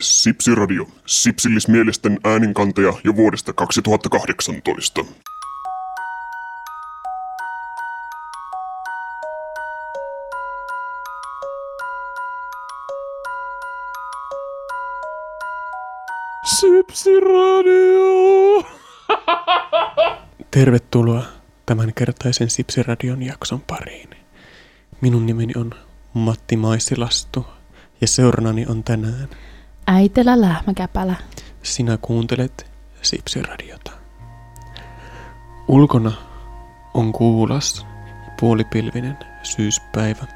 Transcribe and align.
Sipsiradio, 0.00 0.86
sipsillismielisten 1.06 2.18
ääninkantaja 2.24 2.92
jo 3.04 3.16
vuodesta 3.16 3.52
2018. 3.52 5.04
Sipsiradio! 16.60 17.98
Tervetuloa 20.50 21.22
tämänkertaisen 21.66 22.50
Sipsiradion 22.50 23.22
jakson 23.22 23.60
pariin. 23.60 24.10
Minun 25.00 25.26
nimeni 25.26 25.52
on 25.56 25.74
Matti 26.14 26.56
Maisilastu 26.56 27.46
ja 28.00 28.06
seurannani 28.06 28.66
on 28.66 28.84
tänään 28.84 29.28
Äitelä 29.90 30.40
lähmäkäpälä. 30.40 31.14
Sinä 31.62 31.98
kuuntelet 32.02 32.70
Sipsiradiota. 33.02 33.90
Ulkona 35.68 36.12
on 36.94 37.12
kuulas 37.12 37.86
puolipilvinen 38.40 39.18
syyspäivä, 39.42 40.26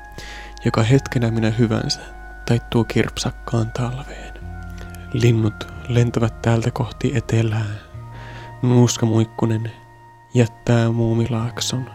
joka 0.64 0.82
hetkenä 0.82 1.30
minä 1.30 1.50
hyvänsä 1.50 2.00
taittuu 2.48 2.84
kirpsakkaan 2.84 3.70
talveen. 3.70 4.34
Linnut 5.12 5.66
lentävät 5.88 6.42
täältä 6.42 6.70
kohti 6.70 7.12
etelää. 7.14 7.74
Nuuska 8.62 9.06
muikkunen 9.06 9.72
jättää 10.34 10.90
muumilaakson 10.90 11.90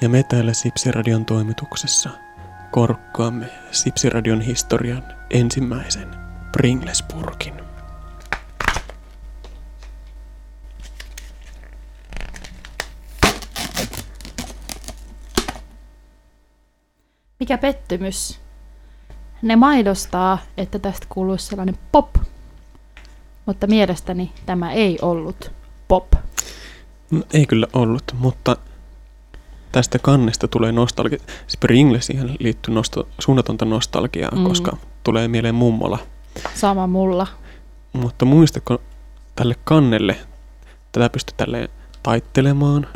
ja 0.00 0.08
me 0.08 0.22
täällä 0.22 0.52
Sipsiradion 0.52 1.24
toimituksessa 1.24 2.10
korkkaamme 2.70 3.46
Sipsiradion 3.70 4.40
historian 4.40 5.04
ensimmäisen 5.30 6.19
Pringlesburgin. 6.52 7.54
Mikä 17.40 17.58
pettymys. 17.58 18.40
Ne 19.42 19.56
maidostaa, 19.56 20.38
että 20.56 20.78
tästä 20.78 21.06
kuuluisi 21.08 21.46
sellainen 21.46 21.78
pop. 21.92 22.08
Mutta 23.46 23.66
mielestäni 23.66 24.32
tämä 24.46 24.72
ei 24.72 24.98
ollut 25.02 25.52
pop. 25.88 26.12
No, 27.10 27.22
ei 27.32 27.46
kyllä 27.46 27.66
ollut, 27.72 28.02
mutta 28.18 28.56
tästä 29.72 29.98
kannesta 29.98 30.48
tulee 30.48 30.72
nostalgia. 30.72 31.18
Springlesiin 31.48 32.36
liittyy 32.40 32.74
nosto, 32.74 33.08
suunnatonta 33.18 33.64
nostalgiaa, 33.64 34.30
mm. 34.36 34.44
koska 34.44 34.76
tulee 35.02 35.28
mieleen 35.28 35.54
mummola. 35.54 35.98
Sama 36.54 36.86
mulla. 36.86 37.26
Mutta 37.92 38.24
muistatko 38.24 38.82
tälle 39.36 39.54
kannelle, 39.64 40.16
tätä 40.92 41.08
pystyy 41.10 41.34
tälleen 41.36 41.68
taittelemaan. 42.02 42.86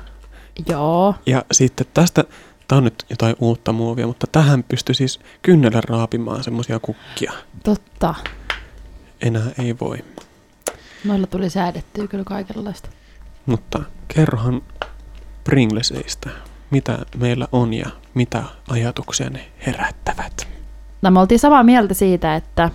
Joo. 0.69 1.15
Ja 1.27 1.45
sitten 1.53 1.87
tästä, 1.95 2.25
tämä 2.69 2.77
on 2.77 2.85
nyt 2.85 3.07
jotain 3.11 3.37
uutta 3.39 3.73
muovia, 3.73 4.07
mutta 4.07 4.27
tähän 4.33 4.63
pystyy 4.63 4.95
siis 4.95 5.21
kynnellä 5.43 5.81
raapimaan 5.81 6.45
semmoisia 6.45 6.79
kukkia. 6.79 7.33
Totta. 7.65 8.15
Enää 9.21 9.51
ei 9.59 9.77
voi. 9.81 9.99
Noilla 11.05 11.27
tuli 11.27 11.51
säädettyä 11.51 12.07
kyllä 12.07 12.25
kaikenlaista. 12.25 12.89
Mutta 13.47 13.83
kerrohan 14.09 14.63
Pringleseistä, 15.45 16.31
mitä 16.71 16.99
meillä 17.17 17.49
on 17.53 17.75
ja 17.75 17.87
mitä 18.15 18.43
ajatuksia 18.69 19.31
ne 19.31 19.51
herättävät. 19.67 20.49
No, 21.03 21.11
me 21.11 21.21
oltiin 21.21 21.39
samaa 21.39 21.63
mieltä 21.63 21.95
siitä, 21.95 22.37
että 22.37 22.71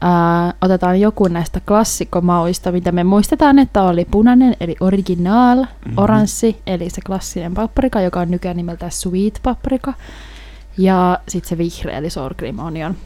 ää, 0.00 0.54
otetaan 0.60 1.00
joku 1.00 1.28
näistä 1.28 1.60
klassikkomauista, 1.68 2.72
mitä 2.72 2.92
me 2.92 3.04
muistetaan, 3.04 3.58
että 3.58 3.82
oli 3.82 4.04
punainen, 4.10 4.56
eli 4.60 4.76
original, 4.80 5.58
mm-hmm. 5.58 5.94
oranssi, 5.96 6.62
eli 6.66 6.90
se 6.90 7.00
klassinen 7.06 7.54
paprika, 7.54 8.00
joka 8.00 8.20
on 8.20 8.30
nykyään 8.30 8.56
nimeltään 8.56 8.92
sweet 8.92 9.40
paprika, 9.42 9.94
ja 10.78 11.18
sitten 11.28 11.48
se 11.48 11.58
vihreä, 11.58 11.98
eli 11.98 12.10
sour 12.10 12.34
cream 12.34 12.58
onion. 12.58 12.96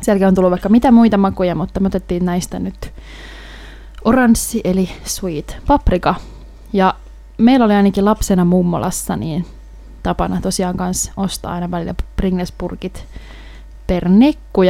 Sielläkin 0.00 0.28
on 0.28 0.34
tullut 0.34 0.50
vaikka 0.50 0.68
mitä 0.68 0.90
muita 0.90 1.16
makuja, 1.16 1.54
mutta 1.54 1.80
me 1.80 1.86
otettiin 1.86 2.24
näistä 2.24 2.58
nyt 2.58 2.92
oranssi, 4.04 4.60
eli 4.64 4.90
sweet 5.04 5.56
paprika. 5.66 6.14
Ja 6.72 6.94
meillä 7.38 7.64
oli 7.64 7.74
ainakin 7.74 8.04
lapsena 8.04 8.44
mummolassa 8.44 9.16
niin 9.16 9.46
tapana 10.02 10.40
tosiaan 10.40 10.76
kanssa 10.76 11.12
ostaa 11.16 11.52
aina 11.52 11.70
välillä 11.70 11.94
Pringlesburgit 12.16 13.04
per 13.86 14.08
nekku. 14.08 14.62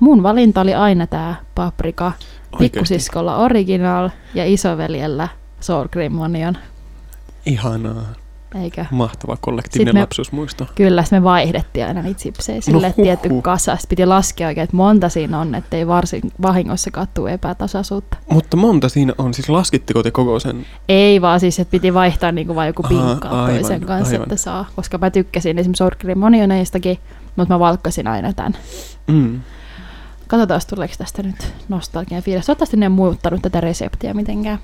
Mun 0.00 0.22
valinta 0.22 0.60
oli 0.60 0.74
aina 0.74 1.06
tämä 1.06 1.34
paprika. 1.54 2.12
Pikkusiskolla 2.58 3.36
original 3.36 4.10
ja 4.34 4.44
isoveljellä 4.46 5.28
sour 5.60 5.88
cream 5.88 6.18
onion. 6.18 6.56
Ihanaa. 7.46 8.02
Eikö? 8.62 8.84
Mahtava 8.90 9.36
kollektiivinen 9.40 9.94
me- 9.94 10.00
lapsuusmuisto. 10.00 10.66
Kyllä, 10.74 11.04
me 11.10 11.22
vaihdettiin 11.22 11.86
aina 11.86 12.02
niitä 12.02 12.20
sipsejä 12.22 12.60
sille 12.60 12.88
No 12.88 12.94
tietty 13.02 13.28
kasa. 13.42 13.76
Sitten 13.76 13.88
piti 13.88 14.06
laskea 14.06 14.48
oikein, 14.48 14.64
että 14.64 14.76
monta 14.76 15.08
siinä 15.08 15.40
on, 15.40 15.54
ettei 15.54 15.86
varsin 15.86 16.22
vahingossa 16.42 16.90
kattuu 16.90 17.26
epätasaisuutta. 17.26 18.16
Mutta 18.30 18.56
monta 18.56 18.88
siinä 18.88 19.12
on, 19.18 19.34
siis 19.34 19.48
laskitteko 19.48 20.02
te 20.02 20.10
koko 20.10 20.40
sen? 20.40 20.66
Ei 20.88 21.20
vaan 21.20 21.40
siis, 21.40 21.58
että 21.58 21.70
piti 21.70 21.94
vaihtaa 21.94 22.32
niinku 22.32 22.54
vaan 22.54 22.66
joku 22.66 22.82
Aha, 22.84 22.88
pinkkaa 22.88 23.44
aivan, 23.44 23.60
toisen 23.60 23.80
kanssa, 23.80 24.14
aivan. 24.14 24.22
että 24.22 24.36
saa. 24.36 24.64
Koska 24.76 24.98
mä 24.98 25.10
tykkäsin 25.10 25.58
esimerkiksi 25.58 25.78
sour 25.78 25.94
cream 25.96 26.22
onioneistakin, 26.22 26.98
mutta 27.36 27.54
mä 27.54 27.58
valkkasin 27.58 28.06
aina 28.06 28.32
tämän. 28.32 28.56
Mm. 29.06 29.40
Katsotaan, 30.28 30.60
tuleeko 30.68 30.94
tästä 30.98 31.22
nyt 31.22 31.54
nostalgian 31.68 32.22
fiilis. 32.22 32.46
Toivottavasti 32.46 32.76
ne 32.76 32.86
on 32.86 32.92
muuttanut 32.92 33.42
tätä 33.42 33.60
reseptiä 33.60 34.14
mitenkään. 34.14 34.58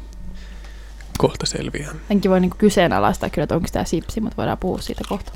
Kohta 1.19 1.47
selviää. 1.47 1.95
Enkin 2.11 2.31
voi 2.31 2.41
niinku 2.41 2.57
kyseenalaistaa 2.59 3.31
kyllä, 3.31 3.45
että 3.45 3.55
onko 3.55 3.69
tämä 3.73 3.85
sipsi, 3.85 4.21
mutta 4.21 4.37
voidaan 4.37 4.59
puhua 4.59 4.79
siitä 4.79 5.05
kohta. 5.09 5.33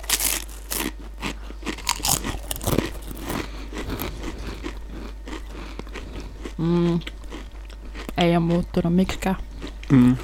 Mm. 6.59 7.01
Ei 8.19 8.31
ole 8.31 8.39
muuttunut 8.39 8.95
miksikään. 8.95 9.37
Mm. 9.93 10.17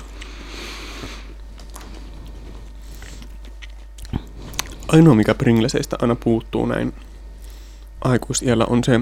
Ainoa, 4.89 5.15
mikä 5.15 5.35
Pringleseistä 5.35 5.97
aina 6.01 6.15
puuttuu 6.15 6.67
näin 6.67 6.93
aikuisiellä, 8.05 8.67
on 8.67 8.85
se 8.85 9.01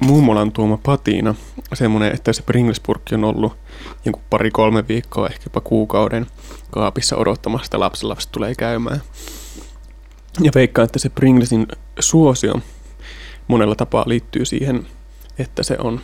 mummolan 0.00 0.52
tuoma 0.52 0.78
patiina. 0.82 1.34
Semmoinen, 1.74 2.14
että 2.14 2.32
se 2.32 2.42
Pringlespurkki 2.42 3.14
on 3.14 3.24
ollut 3.24 3.56
jonkun 4.04 4.22
pari-kolme 4.30 4.88
viikkoa, 4.88 5.26
ehkä 5.26 5.42
jopa 5.46 5.60
kuukauden 5.60 6.26
kaapissa 6.70 7.16
odottamassa, 7.16 7.64
että 7.64 7.80
lapsenlapset 7.80 8.32
tulee 8.32 8.54
käymään. 8.54 9.00
Ja 10.40 10.52
veikkaan, 10.54 10.84
että 10.84 10.98
se 10.98 11.08
Pringlesin 11.08 11.66
suosio 11.98 12.54
monella 13.48 13.74
tapaa 13.74 14.04
liittyy 14.06 14.44
siihen, 14.44 14.86
että 15.38 15.62
se 15.62 15.76
on 15.78 16.00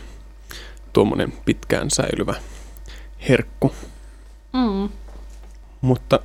tuommoinen 0.93 1.33
pitkään 1.45 1.89
säilyvä 1.91 2.35
herkku. 3.29 3.71
Mm. 4.53 4.89
Mutta 5.81 6.19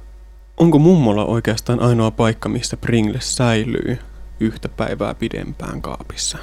onko 0.56 0.78
mummola 0.78 1.24
oikeastaan 1.24 1.80
ainoa 1.80 2.10
paikka, 2.10 2.48
missä 2.48 2.76
Pringles 2.76 3.36
säilyy 3.36 3.98
yhtä 4.40 4.68
päivää 4.68 5.14
pidempään 5.14 5.82
kaapissa? 5.82 6.38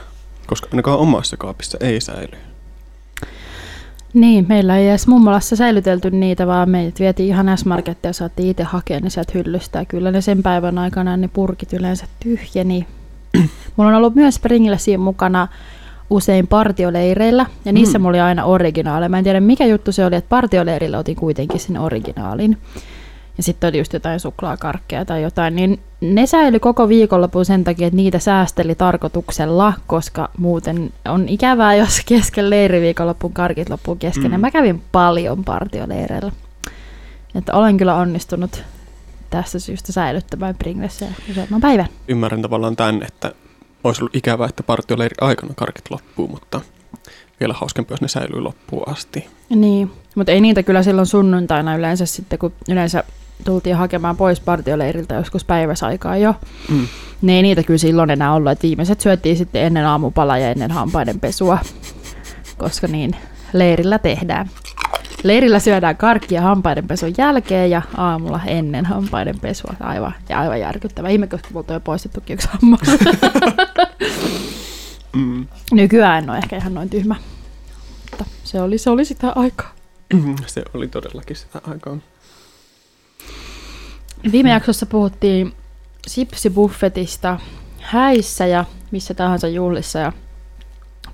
Koska 0.49 0.67
ainakaan 0.71 0.99
omassa 0.99 1.37
kaapissa 1.37 1.77
ei 1.81 2.01
säily. 2.01 2.31
Niin, 4.13 4.45
meillä 4.49 4.77
ei 4.77 4.89
edes 4.89 5.07
mummolassa 5.07 5.55
säilytelty 5.55 6.11
niitä, 6.11 6.47
vaan 6.47 6.69
meidät 6.69 6.99
vietiin 6.99 7.29
ihan 7.29 7.57
S-Markettia 7.57 8.09
ja 8.09 8.13
saatiin 8.13 8.49
itse 8.49 8.63
hakea 8.63 8.99
ne 8.99 9.09
sieltä 9.09 9.31
hyllystä. 9.35 9.79
Ja 9.79 9.85
kyllä 9.85 10.11
ne 10.11 10.21
sen 10.21 10.43
päivän 10.43 10.77
aikana 10.77 11.17
ne 11.17 11.27
purkit 11.27 11.73
yleensä 11.73 12.05
tyhjeni. 12.19 12.87
Mulla 13.75 13.89
on 13.89 13.95
ollut 13.95 14.15
myös 14.15 14.39
Pringlesiä 14.39 14.97
mukana 14.97 15.47
usein 16.09 16.47
partioleireillä, 16.47 17.45
ja 17.65 17.71
niissä 17.71 17.97
Mm. 17.97 18.01
mulla 18.01 18.09
oli 18.09 18.19
aina 18.19 18.45
originaaleja. 18.45 19.09
Mä 19.09 19.17
en 19.17 19.23
tiedä 19.23 19.39
mikä 19.39 19.65
juttu 19.65 19.91
se 19.91 20.05
oli, 20.05 20.15
että 20.15 20.29
partioleirillä 20.29 20.97
otin 20.97 21.15
kuitenkin 21.15 21.59
sinne 21.59 21.79
originaalin. 21.79 22.57
Ja 23.39 23.43
sitten 23.43 23.67
oli 23.67 23.77
just 23.77 23.93
jotain 23.93 24.19
suklaakarkkeja 24.19 25.05
tai 25.05 25.23
jotain, 25.23 25.55
niin 25.55 25.79
ne 26.01 26.25
säilyi 26.25 26.59
koko 26.59 26.89
viikonlopun 26.89 27.45
sen 27.45 27.63
takia, 27.63 27.87
että 27.87 27.95
niitä 27.95 28.19
säästeli 28.19 28.75
tarkoituksella, 28.75 29.73
koska 29.87 30.29
muuten 30.37 30.93
on 31.05 31.29
ikävää, 31.29 31.75
jos 31.75 32.01
kesken 32.05 32.49
leiriviikonlopun 32.49 33.33
karkit 33.33 33.69
loppuu 33.69 33.95
kesken. 33.95 34.31
Mm. 34.31 34.39
Mä 34.39 34.51
kävin 34.51 34.81
paljon 34.91 35.43
partioleireillä. 35.43 36.31
Että 37.35 37.53
olen 37.53 37.77
kyllä 37.77 37.95
onnistunut 37.95 38.63
tässä 39.29 39.59
syystä 39.59 39.91
säilyttämään 39.91 40.55
Pringlesia 40.55 41.07
useamman 41.29 41.61
päivän. 41.61 41.87
Ymmärrän 42.07 42.41
tavallaan 42.41 42.75
tämän, 42.75 43.03
että 43.03 43.31
olisi 43.83 44.01
ollut 44.01 44.15
ikävää, 44.15 44.47
että 44.47 44.63
partioleiri 44.63 45.15
aikana 45.21 45.53
karkit 45.55 45.85
loppuu, 45.89 46.27
mutta 46.27 46.61
vielä 47.39 47.53
hauskempi, 47.53 47.93
jos 47.93 48.01
ne 48.01 48.07
säilyy 48.07 48.41
loppuun 48.41 48.89
asti. 48.89 49.27
Niin, 49.49 49.91
mutta 50.15 50.31
ei 50.31 50.41
niitä 50.41 50.63
kyllä 50.63 50.83
silloin 50.83 51.07
sunnuntaina 51.07 51.75
yleensä 51.75 52.05
sitten, 52.05 52.39
kun 52.39 52.53
yleensä 52.69 53.03
tultiin 53.45 53.75
hakemaan 53.75 54.17
pois 54.17 54.39
partioleiriltä 54.39 55.15
joskus 55.15 55.45
päiväsaikaa 55.45 56.17
jo. 56.17 56.35
Mm. 56.69 56.87
Ne 57.21 57.33
ei 57.35 57.41
niitä 57.41 57.63
kyllä 57.63 57.77
silloin 57.77 58.09
enää 58.09 58.33
ollut, 58.33 58.51
että 58.51 58.67
viimeiset 58.67 59.01
syöttiin 59.01 59.37
sitten 59.37 59.63
ennen 59.63 59.85
aamupalaa 59.85 60.37
ja 60.37 60.51
ennen 60.51 60.71
hampaiden 60.71 61.19
pesua. 61.19 61.57
koska 62.57 62.87
niin 62.87 63.15
leirillä 63.53 63.99
tehdään. 63.99 64.49
Leirillä 65.23 65.59
syödään 65.59 65.97
karkkia 65.97 66.41
hampaidenpesun 66.41 67.13
jälkeen 67.17 67.69
ja 67.69 67.81
aamulla 67.97 68.39
ennen 68.47 68.85
hampaidenpesua. 68.85 69.73
Aivan, 69.79 70.13
ja 70.29 70.39
aivan 70.39 70.59
järkyttävä. 70.59 71.09
Ihme, 71.09 71.27
koska 71.27 71.47
multa 71.53 71.73
on 71.73 71.75
jo 71.75 71.79
poistettukin 71.79 72.33
yksi 72.33 72.49
hammas. 72.51 72.81
Mm. 75.15 75.47
Nykyään 75.71 76.23
en 76.23 76.29
ole 76.29 76.37
ehkä 76.37 76.57
ihan 76.57 76.73
noin 76.73 76.89
tyhmä. 76.89 77.15
Mutta 78.11 78.25
se 78.43 78.61
oli, 78.61 78.77
se 78.77 78.89
oli 78.89 79.05
sitä 79.05 79.31
aikaa. 79.35 79.71
Se 80.45 80.63
oli 80.73 80.87
todellakin 80.87 81.35
sitä 81.35 81.61
aikaa. 81.67 81.97
Viime 84.31 84.49
jaksossa 84.49 84.85
puhuttiin 84.85 85.53
sipsibuffetista 86.07 87.39
häissä 87.79 88.45
ja 88.45 88.65
missä 88.91 89.13
tahansa 89.13 89.47
juhlissa. 89.47 89.99
Ja 89.99 90.11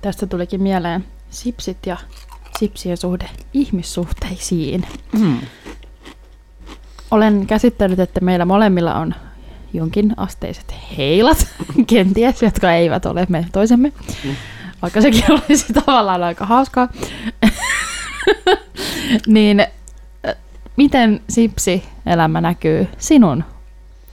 tästä 0.00 0.26
tulikin 0.26 0.62
mieleen 0.62 1.04
sipsit 1.30 1.86
ja 1.86 1.96
sipsien 2.58 2.96
suhde 2.96 3.28
ihmissuhteisiin. 3.52 4.86
Mm. 5.12 5.40
Olen 7.10 7.46
käsittänyt, 7.46 7.98
että 8.00 8.20
meillä 8.20 8.44
molemmilla 8.44 8.94
on 8.94 9.14
jonkin 9.72 10.14
asteiset 10.16 10.74
heilat, 10.98 11.46
kenties, 11.86 12.42
jotka 12.42 12.72
eivät 12.72 13.06
ole 13.06 13.26
me 13.28 13.46
toisemme. 13.52 13.92
Mm. 14.24 14.36
Vaikka 14.82 15.00
sekin 15.00 15.24
olisi 15.48 15.72
tavallaan 15.72 16.22
aika 16.22 16.46
hauskaa. 16.46 16.88
niin 19.26 19.66
miten 20.76 21.20
sipsi-elämä 21.28 22.40
näkyy 22.40 22.86
sinun 22.98 23.44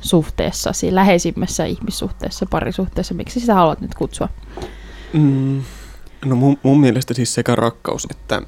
suhteessasi, 0.02 0.96
läheisimmässä 0.96 1.66
ihmissuhteessa, 1.66 2.46
parisuhteessa? 2.50 3.14
Miksi 3.14 3.40
sitä 3.40 3.54
haluat 3.54 3.82
nyt 3.82 3.96
kutsua? 3.96 4.30
Mm. 5.14 5.62
No 6.26 6.36
mun, 6.36 6.58
mun 6.64 6.80
mielestä 6.80 7.14
siis 7.14 7.34
sekä 7.34 7.56
rakkaus 7.56 8.08
että 8.12 8.42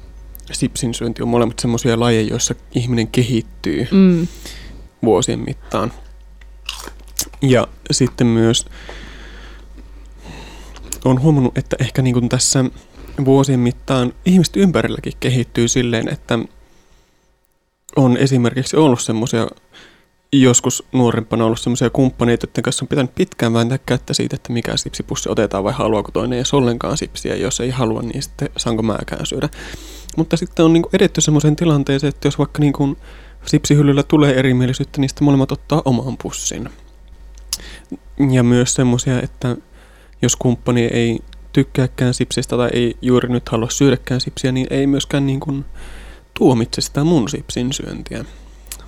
sipsin 0.52 0.94
syönti 0.94 1.22
on 1.22 1.28
molemmat 1.28 1.58
semmoisia 1.58 2.00
lajeja, 2.00 2.28
joissa 2.28 2.54
ihminen 2.74 3.08
kehittyy 3.08 3.88
Mm. 3.90 4.26
vuosien 5.04 5.38
mittaan. 5.38 5.92
Ja 7.42 7.66
sitten 7.90 8.26
myös 8.26 8.66
olen 11.04 11.20
huomannut, 11.20 11.58
että 11.58 11.76
ehkä 11.80 12.02
niin 12.02 12.14
kuin 12.14 12.28
tässä 12.28 12.64
vuosien 13.24 13.60
mittaan 13.60 14.12
ihmiset 14.24 14.56
ympärilläkin 14.56 15.12
kehittyy 15.20 15.68
silleen, 15.68 16.08
että 16.08 16.38
on 17.96 18.16
esimerkiksi 18.16 18.76
ollut 18.76 19.00
semmoisia 19.00 19.46
joskus 20.32 20.84
nuorempana 20.92 21.44
ollut 21.44 21.60
semmoisia 21.60 21.90
kumppaneita, 21.90 22.46
joiden 22.46 22.62
kanssa 22.62 22.84
on 22.84 22.88
pitänyt 22.88 23.14
pitkään 23.14 23.52
vääntää 23.52 23.78
kättä 23.86 24.14
siitä, 24.14 24.36
että 24.36 24.52
mikä 24.52 24.76
sipsipussi 24.76 25.28
otetaan 25.28 25.64
vai 25.64 25.72
haluaako 25.72 26.10
toinen 26.10 26.36
edes 26.36 26.54
ollenkaan 26.54 26.96
sipsiä. 26.96 27.36
Jos 27.36 27.60
ei 27.60 27.70
halua, 27.70 28.02
niin 28.02 28.22
sitten 28.22 28.48
saanko 28.56 28.82
mäkään 28.82 29.26
syödä. 29.26 29.48
Mutta 30.16 30.36
sitten 30.36 30.64
on 30.64 30.72
niinku 30.72 30.88
edetty 30.92 31.20
semmoiseen 31.20 31.56
tilanteeseen, 31.56 32.08
että 32.08 32.28
jos 32.28 32.38
vaikka 32.38 32.60
niinku 32.60 32.96
sipsihyllyllä 33.46 34.02
tulee 34.02 34.34
erimielisyyttä, 34.34 35.00
niin 35.00 35.08
sitten 35.08 35.24
molemmat 35.24 35.52
ottaa 35.52 35.82
oman 35.84 36.16
pussin. 36.22 36.68
Ja 38.32 38.42
myös 38.42 38.74
semmoisia, 38.74 39.22
että 39.22 39.56
jos 40.22 40.36
kumppani 40.36 40.84
ei 40.84 41.18
tykkääkään 41.52 42.14
sipsistä 42.14 42.56
tai 42.56 42.70
ei 42.72 42.96
juuri 43.02 43.28
nyt 43.28 43.48
halua 43.48 43.70
syödäkään 43.70 44.20
sipsiä, 44.20 44.52
niin 44.52 44.66
ei 44.70 44.86
myöskään 44.86 45.26
niin 45.26 45.40
kuin 45.40 45.64
tuomitse 46.38 46.80
sitä 46.80 47.04
mun 47.04 47.28
sipsin 47.28 47.72
syöntiä, 47.72 48.24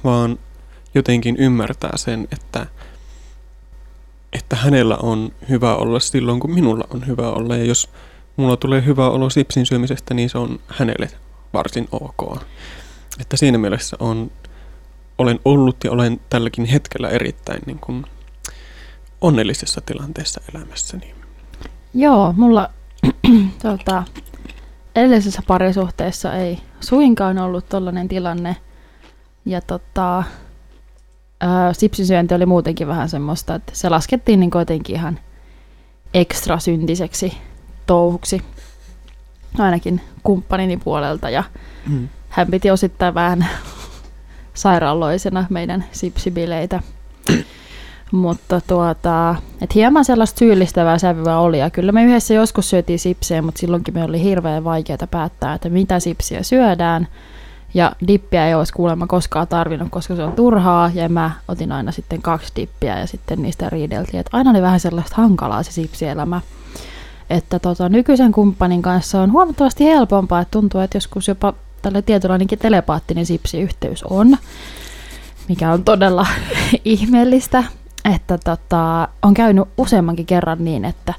vaan 0.05 0.39
jotenkin 0.95 1.37
ymmärtää 1.37 1.97
sen, 1.97 2.29
että, 2.33 2.67
että 4.33 4.57
hänellä 4.57 4.97
on 4.97 5.33
hyvä 5.49 5.77
olla 5.77 6.01
silloin, 6.01 6.41
kun 6.41 6.55
minulla 6.55 6.85
on 6.95 7.07
hyvä 7.07 7.31
olla. 7.31 7.57
Ja 7.57 7.65
jos 7.65 7.91
mulla 8.37 8.57
tulee 8.57 8.85
hyvä 8.85 9.11
olo 9.11 9.31
sipsin 9.31 9.67
syömisestä, 9.67 10.15
niin 10.15 10.31
se 10.31 10.39
on 10.39 10.61
hänelle 10.69 11.11
varsin 11.53 11.89
ok. 11.93 12.43
Että 13.21 13.37
siinä 13.37 13.59
mielessä 13.59 13.97
on, 14.01 14.31
olen 15.19 15.41
ollut 15.45 15.77
ja 15.85 15.91
olen 15.91 16.21
tälläkin 16.31 16.65
hetkellä 16.65 17.09
erittäin 17.09 17.63
niin 17.67 17.79
kuin 17.79 18.05
onnellisessa 19.21 19.81
tilanteessa 19.81 20.41
elämässäni. 20.55 21.15
Joo, 21.95 22.35
mulla 22.37 22.71
tota, 23.63 24.05
edellisessä 24.99 25.43
parisuhteessa 25.47 26.35
ei 26.35 26.59
suinkaan 26.81 27.39
ollut 27.39 27.69
tollainen 27.69 28.09
tilanne. 28.09 28.57
Ja 29.45 29.61
tota, 29.61 30.23
ää, 31.41 31.73
sipsisyönti 31.73 32.35
oli 32.35 32.47
muutenkin 32.47 32.89
vähän 32.89 33.09
semmoista, 33.09 33.55
että 33.55 33.73
se 33.75 33.89
laskettiin 33.89 34.41
niin 34.41 34.51
jotenkin 34.55 34.97
ihan 34.97 35.19
ekstra 36.15 36.59
syntiseksi 36.59 37.39
touhuksi. 37.87 38.43
Ainakin 39.59 40.01
kumppanini 40.23 40.77
puolelta 40.77 41.31
ja 41.31 41.45
Mm. 41.87 42.09
hän 42.29 42.47
piti 42.51 42.71
osittain 42.71 43.15
vähän 43.15 43.47
sairaaloisena 44.55 45.47
meidän 45.51 45.85
sipsibileitä. 45.93 46.83
Mutta 48.13 48.61
tuota, 48.67 49.35
et 49.61 49.75
hieman 49.75 50.05
sellaista 50.05 50.39
syyllistävää 50.39 50.99
sävyä 50.99 51.39
oli. 51.39 51.59
Ja 51.59 51.71
kyllä 51.71 51.93
me 51.93 52.05
yhdessä 52.05 52.35
joskus 52.35 52.71
syötiin 52.71 52.99
sipsejä, 52.99 53.43
mutta 53.43 53.59
silloinkin 53.59 53.95
me 53.95 54.05
oli 54.05 54.23
hirveän 54.23 54.65
vaikeaa 54.65 55.07
päättää, 55.11 55.55
että 55.55 55.69
mitä 55.69 56.01
sipsiä 56.01 56.43
syödään. 56.43 57.09
Ja 57.75 57.93
dippiä 58.07 58.47
ei 58.47 58.55
olisi 58.55 58.73
kuulemma 58.73 59.07
koskaan 59.07 59.49
tarvinnut, 59.49 59.89
koska 59.91 60.17
se 60.17 60.25
on 60.25 60.33
turhaa. 60.33 60.91
Ja 60.95 61.09
mä 61.09 61.31
otin 61.49 61.73
aina 61.73 61.93
sitten 61.93 62.23
kaksi 62.23 62.53
dippiä 62.57 62.99
ja 62.99 63.07
sitten 63.07 63.43
niistä 63.43 63.71
riideltiin. 63.71 64.21
Että 64.21 64.37
aina 64.37 64.51
oli 64.51 64.63
vähän 64.63 64.81
sellaista 64.81 65.17
hankalaa 65.17 65.63
se 65.63 65.73
sipsielämä. 65.73 66.41
Että 67.31 67.59
tota, 67.59 67.89
nykyisen 67.89 68.33
kumppanin 68.33 68.83
kanssa 68.83 69.21
on 69.21 69.33
huomattavasti 69.33 69.85
helpompaa. 69.85 70.41
Että 70.41 70.53
tuntuu, 70.53 70.81
että 70.81 70.97
joskus 70.97 71.29
jopa 71.29 71.55
tällä 71.83 72.03
tietynlainenkin 72.03 72.59
telepaattinen 72.59 73.27
sipsiyhteys 73.27 74.05
on, 74.05 74.37
mikä 75.49 75.73
on 75.73 75.85
todella 75.85 76.27
ihmeellistä. 76.85 77.65
Että 78.15 78.39
tota, 78.39 79.09
on 79.23 79.35
käynyt 79.35 79.69
useammankin 79.79 80.27
kerran 80.27 80.65
niin, 80.65 80.85
että 80.85 81.15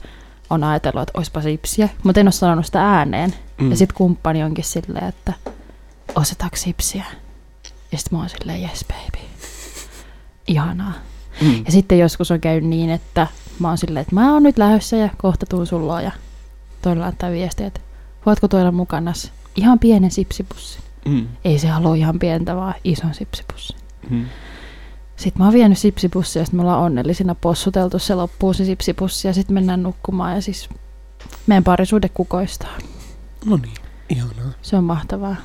on 0.50 0.64
ajatellut, 0.64 1.02
että 1.02 1.18
olisipa 1.18 1.42
sipsiä, 1.42 1.90
mutta 2.04 2.20
en 2.20 2.28
ole 2.28 2.32
sanonut 2.32 2.66
sitä 2.66 2.86
ääneen. 2.86 3.34
Mm. 3.58 3.70
Ja 3.70 3.78
sitten 3.78 3.98
kumppani 3.98 4.44
onkin 4.44 4.64
silleen, 4.64 5.08
että 5.08 5.34
ostetaanko 6.16 6.56
sipsiä? 6.56 7.06
Ja 7.92 7.98
sitten 7.98 8.18
mä 8.18 8.20
oon 8.20 8.30
silleen, 8.30 8.62
yes 8.62 8.86
baby. 8.88 9.26
Ihanaa. 10.48 10.94
Mm. 11.42 11.66
Ja 11.66 11.72
sitten 11.72 12.00
joskus 12.00 12.32
on 12.32 12.40
käynyt 12.40 12.70
niin, 12.70 12.90
että 12.90 13.28
mä 13.60 13.68
oon 13.68 13.78
silleen, 13.78 14.02
että 14.02 14.16
mä 14.16 14.34
oon 14.34 14.44
nyt 14.44 14.58
lähdössä 14.58 14.96
ja 14.98 15.10
kohta 15.18 15.46
tuun 15.46 15.68
sun 15.68 15.82
luo. 15.82 16.00
Ja 16.00 16.12
toinen 16.82 17.02
laittaa 17.02 17.32
viestiä, 17.32 17.68
että 17.68 17.80
voitko 18.26 18.48
tuoda 18.48 18.72
mukana 18.72 19.14
ihan 19.56 19.80
pienen 19.80 20.12
sipsipussin. 20.12 20.84
Mm. 21.06 21.28
Ei 21.46 21.60
se 21.60 21.68
halua 21.68 21.96
ihan 21.96 22.20
pientä, 22.20 22.56
vaan 22.56 22.76
ison 22.84 23.14
sipsipussin. 23.14 23.78
Mm. 24.10 24.26
Sitten 25.20 25.42
mä 25.42 25.46
oon 25.46 25.54
vienyt 25.54 25.78
sipsipussia 25.78 26.42
ja 26.42 26.46
sitten 26.46 26.58
me 26.58 26.62
ollaan 26.62 26.82
onnellisina 26.82 27.36
possuteltu 27.36 28.00
se 28.00 28.16
loppuun 28.16 28.56
se 28.56 28.66
sipsipussi 28.66 29.28
ja 29.28 29.34
sitten 29.34 29.54
mennään 29.54 29.84
nukkumaan 29.84 30.36
ja 30.36 30.42
siis 30.42 30.70
meidän 31.48 31.64
parisuhde 31.64 32.10
kukoistaa. 32.10 32.70
No 33.46 33.58
niin, 33.58 33.74
ihanaa. 34.10 34.52
Se 34.62 34.76
on 34.78 34.84
mahtavaa. 34.84 35.36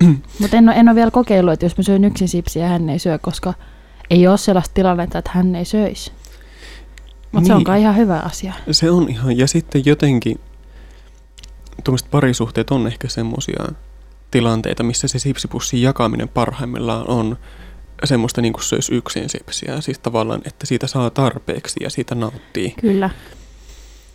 Mutta 0.40 0.56
en, 0.56 0.68
ole- 0.68 0.76
en 0.76 0.88
ole 0.88 0.94
vielä 0.96 1.10
kokeillut, 1.10 1.52
että 1.52 1.66
jos 1.66 1.76
mä 1.76 1.82
syön 1.82 2.04
yksin 2.04 2.28
sipsiä 2.28 2.62
ja 2.62 2.68
hän 2.68 2.88
ei 2.90 2.98
syö, 2.98 3.18
koska 3.18 3.54
ei 4.10 4.26
ole 4.26 4.38
sellaista 4.38 4.74
tilannetta, 4.74 5.18
että 5.18 5.30
hän 5.34 5.54
ei 5.54 5.64
söisi. 5.64 6.12
Mutta 7.32 7.46
se 7.46 7.52
on 7.52 7.58
Niin. 7.58 7.64
kai 7.64 7.80
ihan 7.80 7.96
hyvä 7.96 8.18
asia. 8.18 8.54
Se 8.70 8.90
on 8.90 9.08
ihan, 9.08 9.38
ja 9.38 9.46
sitten 9.48 9.82
jotenkin 9.86 10.40
tuommoiset 11.84 12.10
parisuhteet 12.10 12.70
on 12.70 12.86
ehkä 12.86 13.08
semmoisia 13.08 13.64
tilanteita, 14.30 14.82
missä 14.82 15.08
se 15.08 15.18
sipsipussin 15.18 15.82
jakaminen 15.82 16.28
parhaimmillaan 16.28 17.08
on 17.08 17.36
semmoista 18.04 18.40
niin 18.42 18.52
kuin 18.52 18.64
söisi 18.64 18.94
yksin 18.94 19.28
sipsiä. 19.28 19.80
Siis 19.80 19.98
tavallaan, 19.98 20.40
että 20.44 20.66
siitä 20.66 20.86
saa 20.86 21.10
tarpeeksi 21.10 21.80
ja 21.84 21.90
siitä 21.90 22.14
nauttii. 22.14 22.74
Kyllä. 22.80 23.10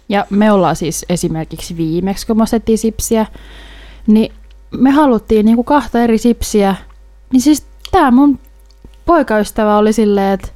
Ja 0.09 0.25
me 0.29 0.51
ollaan 0.51 0.75
siis 0.75 1.05
esimerkiksi 1.09 1.77
viimeksi, 1.77 2.27
kun 2.27 2.38
me 2.38 2.43
ostettiin 2.43 2.77
sipsiä, 2.77 3.25
niin 4.07 4.33
me 4.71 4.91
haluttiin 4.91 5.45
niinku 5.45 5.63
kahta 5.63 6.03
eri 6.03 6.17
sipsiä. 6.17 6.75
Niin 7.33 7.41
siis 7.41 7.65
tämä 7.91 8.11
mun 8.11 8.39
poikaystävä 9.05 9.77
oli 9.77 9.93
silleen, 9.93 10.33
että 10.33 10.47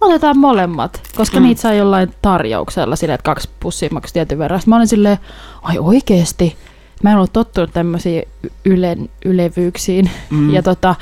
otetaan 0.00 0.38
molemmat, 0.38 1.02
koska 1.16 1.40
Mm. 1.40 1.42
niitä 1.46 1.60
sai 1.60 1.78
jollain 1.78 2.14
tarjouksella 2.22 2.96
silleen, 2.96 3.14
että 3.14 3.24
kaksi 3.24 3.48
pussia 3.60 3.88
maksoi 3.92 4.12
tietyn 4.12 4.38
verran. 4.38 4.60
Sitten 4.60 4.70
mä 4.70 4.76
olin 4.76 4.88
silleen, 4.88 5.18
ai 5.62 5.78
oikeesti? 5.78 6.56
Mä 7.02 7.10
en 7.10 7.16
ollut 7.16 7.32
tottunut 7.32 7.70
tämmöisiin 7.72 8.22
yle, 8.64 8.96
ylevyyksiin. 9.24 10.10
Mm. 10.30 10.54
Ja 10.54 10.62
tota, 10.62 10.94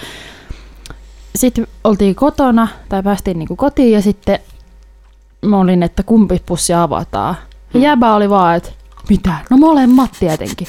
sitten 1.37 1.67
oltiin 1.85 2.15
kotona, 2.15 2.69
tai 2.89 3.03
päästiin 3.03 3.39
niinku 3.39 3.57
kotiin, 3.57 3.93
ja 3.93 4.03
sitten 4.03 4.39
mä 5.47 5.59
olin, 5.59 5.83
että 5.83 6.03
kumpi 6.03 6.43
pussi 6.47 6.75
avataan. 6.75 7.35
Ja 7.75 7.81
Mm. 7.81 7.85
jäbä 7.85 8.15
oli 8.15 8.31
vaan, 8.31 8.57
että 8.57 8.71
mitä? 9.11 9.35
No 9.51 9.57
molemmat 9.57 10.11
tietenkin. 10.21 10.67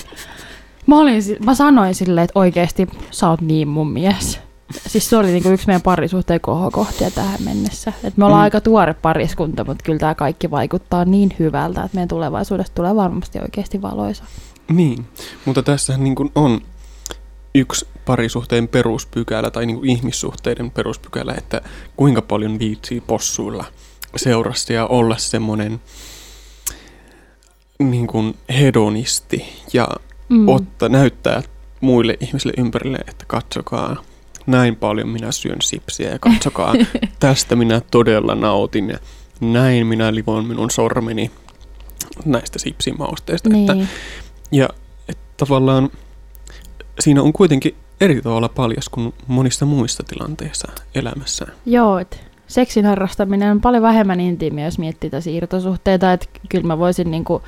Mä, 0.85 0.99
olin, 0.99 1.21
mä 1.45 1.55
sanoin 1.55 1.95
silleen, 1.95 2.23
että 2.25 2.39
oikeesti 2.39 2.87
sä 3.11 3.29
oot 3.29 3.41
niin 3.41 3.67
mun 3.67 3.91
mies. 3.91 4.39
Siis 4.87 5.09
se 5.09 5.17
oli 5.17 5.31
niinku 5.31 5.49
yksi 5.49 5.67
meidän 5.67 5.81
parisuhteen 5.81 6.41
kohokohtia 6.41 7.11
tähän 7.11 7.43
mennessä. 7.43 7.93
Et 8.03 8.17
me 8.17 8.25
ollaan 8.25 8.41
Mm. 8.41 8.43
aika 8.43 8.61
tuore 8.61 8.93
pariskunta, 8.93 9.63
mutta 9.63 9.83
kyllä 9.83 9.99
tämä 9.99 10.15
kaikki 10.15 10.51
vaikuttaa 10.51 11.05
niin 11.05 11.29
hyvältä, 11.39 11.83
että 11.83 11.95
meidän 11.95 12.07
tulevaisuudesta 12.07 12.75
tulee 12.75 12.95
varmasti 12.95 13.39
oikeasti 13.39 13.81
valoisa. 13.81 14.23
Niin, 14.67 15.05
mutta 15.45 15.63
tässä 15.63 15.97
niin 15.97 16.15
on 16.35 16.61
yksi 17.55 17.87
parisuhteen 18.09 18.67
peruspykälä 18.67 19.51
tai 19.51 19.65
niin 19.65 19.85
ihmissuhteiden 19.85 20.71
peruspykälä, 20.71 21.33
että 21.37 21.61
kuinka 21.95 22.21
paljon 22.21 22.59
viitsii 22.59 23.01
possuilla 23.01 23.65
seurassa 24.15 24.73
ja 24.73 24.85
olla 24.85 25.17
semmoinen 25.17 25.81
niin 27.79 28.07
kuin 28.07 28.37
hedonisti 28.49 29.45
ja 29.73 29.87
mm. 30.29 30.47
ottaa, 30.47 30.89
näyttää 30.89 31.43
muille 31.81 32.17
ihmisille 32.19 32.53
ympärille, 32.57 32.97
että 33.07 33.25
katsokaa, 33.27 34.03
näin 34.47 34.75
paljon 34.75 35.09
minä 35.09 35.31
syön 35.31 35.61
sipsiä 35.61 36.09
ja 36.09 36.19
katsokaa, 36.19 36.73
tästä 37.19 37.55
minä 37.55 37.81
todella 37.91 38.35
nautin 38.35 38.89
ja 38.89 38.97
näin 39.41 39.87
minä 39.87 40.15
livon 40.15 40.45
minun 40.45 40.71
sormeni 40.71 41.31
näistä 42.25 42.59
sipsimausteista. 42.59 43.49
Niin. 43.49 43.71
Että, 43.71 43.87
ja 44.51 44.69
että 45.09 45.33
tavallaan 45.37 45.89
siinä 46.99 47.21
on 47.21 47.33
kuitenkin 47.33 47.75
eri 48.01 48.21
tavalla 48.21 48.49
paljas 48.49 48.89
kuin 48.89 49.13
monissa 49.27 49.65
muissa 49.65 50.03
tilanteissa 50.03 50.71
elämässä. 50.95 51.45
Joo, 51.65 51.99
että 51.99 52.17
seksin 52.47 52.85
harrastaminen 52.85 53.51
on 53.51 53.61
paljon 53.61 53.83
vähemmän 53.83 54.19
intiimiä, 54.19 54.65
jos 54.65 54.79
miettii 54.79 55.09
tässä 55.09 55.29
irtosuhteita, 55.29 56.13
että 56.13 56.25
kyllä 56.49 56.67
mä 56.67 56.79
voisin 56.79 57.11
niinku 57.11 57.41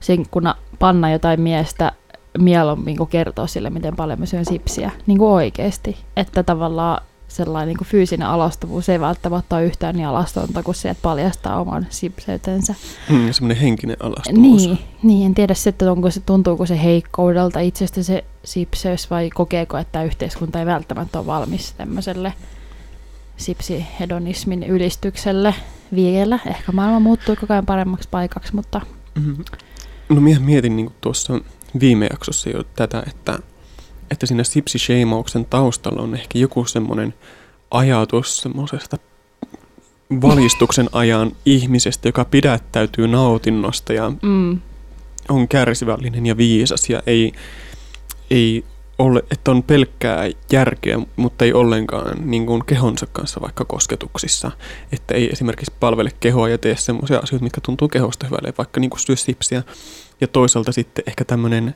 sinkkuna 0.00 0.54
panna 0.78 1.10
jotain 1.10 1.40
miestä 1.40 1.92
mieluummin 2.38 2.96
kuin 2.96 3.10
kertoa 3.10 3.46
sille, 3.46 3.70
miten 3.70 3.96
paljon 3.96 4.18
mä 4.18 4.26
syön 4.26 4.44
sipsiä, 4.44 4.90
niin 5.06 5.18
kuin 5.18 5.30
oikeasti. 5.30 5.96
Että 6.16 6.42
tavallaan 6.42 7.02
sellainen 7.30 7.68
niin 7.68 7.78
kuin 7.78 7.88
fyysinen 7.88 8.28
alastovuus 8.28 8.88
ei 8.88 9.00
välttämättä 9.00 9.56
ole 9.56 9.64
yhtään 9.64 9.96
niin 9.96 10.06
alastonta 10.06 10.62
kuin 10.62 10.74
se, 10.74 10.90
että 10.90 11.02
paljastaa 11.02 11.60
oman 11.60 11.86
sipseytensä. 11.90 12.74
Mm, 13.10 13.32
semmoinen 13.32 13.62
henkinen 13.62 13.96
alastovuus. 14.00 14.66
Niin, 14.66 14.78
niin, 15.02 15.26
en 15.26 15.34
tiedä 15.34 15.54
sitten, 15.54 15.90
onko 15.90 16.10
se, 16.10 16.20
tuntuuko 16.20 16.66
se 16.66 16.82
heikkoudelta 16.82 17.60
itsestä 17.60 18.02
se 18.02 18.24
sipseys 18.44 19.10
vai 19.10 19.30
kokeeko, 19.30 19.78
että 19.78 20.02
yhteiskunta 20.02 20.60
ei 20.60 20.66
välttämättä 20.66 21.18
ole 21.18 21.26
valmis 21.26 21.72
tämmöiselle 21.72 22.32
sipsihedonismin 23.36 24.62
ylistykselle 24.62 25.54
vielä. 25.94 26.38
Ehkä 26.46 26.72
maailma 26.72 27.00
muuttuu 27.00 27.36
koko 27.36 27.52
ajan 27.52 27.66
paremmaksi 27.66 28.08
paikaksi, 28.10 28.54
mutta... 28.54 28.80
Mm-hmm. 29.14 29.44
No 30.08 30.20
minä 30.20 30.40
mietin 30.40 30.76
niin 30.76 30.92
tuossa 31.00 31.40
viime 31.80 32.06
jaksossa 32.10 32.50
jo 32.50 32.64
tätä, 32.76 33.02
että, 33.06 33.38
että 34.10 34.26
siinä 34.26 34.44
sipsisheimauksen 34.44 35.44
taustalla 35.44 36.02
on 36.02 36.14
ehkä 36.14 36.38
joku 36.38 36.64
semmoinen 36.64 37.14
ajatus 37.70 38.36
semmoisesta 38.36 38.98
valistuksen 40.22 40.88
ajan 40.92 41.32
ihmisestä, 41.46 42.08
joka 42.08 42.24
pidättäytyy 42.24 43.08
nautinnosta 43.08 43.92
ja 43.92 44.12
mm. 44.22 44.60
on 45.28 45.48
kärsivällinen 45.48 46.26
ja 46.26 46.36
viisas 46.36 46.90
ja 46.90 47.02
ei, 47.06 47.32
ei 48.30 48.64
ole, 48.98 49.24
että 49.30 49.50
on 49.50 49.62
pelkkää 49.62 50.30
järkeä, 50.52 50.98
mutta 51.16 51.44
ei 51.44 51.52
ollenkaan 51.52 52.30
niin 52.30 52.46
kuin 52.46 52.64
kehonsa 52.66 53.06
kanssa 53.12 53.40
vaikka 53.40 53.64
kosketuksissa. 53.64 54.50
Että 54.92 55.14
ei 55.14 55.30
esimerkiksi 55.32 55.72
palvele 55.80 56.10
kehoa 56.20 56.48
ja 56.48 56.58
tee 56.58 56.76
semmoisia 56.76 57.18
asioita, 57.18 57.44
mitkä 57.44 57.60
tuntuu 57.60 57.88
kehosta 57.88 58.26
hyvälle, 58.26 58.54
vaikka 58.58 58.80
niin 58.80 58.90
kuin 58.90 59.00
syö 59.00 59.16
sipsiä. 59.16 59.62
Ja 60.20 60.28
toisaalta 60.28 60.72
sitten 60.72 61.04
ehkä 61.06 61.24
tämmöinen 61.24 61.74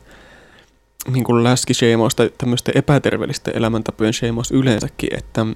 niin 1.12 1.24
kuin 1.24 1.44
läskisheimaus 1.44 2.14
tai 2.14 2.30
tämmöistä 2.38 2.72
epäterveellistä 2.74 3.50
elämäntapojen 3.50 4.12
sheimaus 4.12 4.50
yleensäkin, 4.50 5.18
että, 5.18 5.46